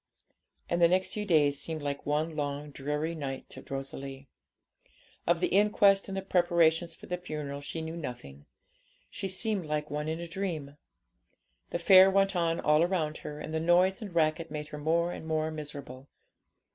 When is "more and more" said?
14.79-15.51